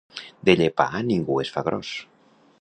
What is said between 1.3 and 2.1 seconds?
es fa gros.